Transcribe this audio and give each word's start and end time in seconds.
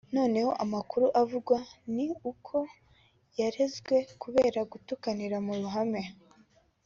none 0.15 0.39
amakuru 0.63 1.05
avugwa 1.21 1.57
ni 1.95 2.07
uko 2.31 2.55
yarezwe 3.39 3.95
kubera 4.21 4.59
gutukanira 4.71 5.37
mu 5.45 5.53
ruhame 5.61 6.03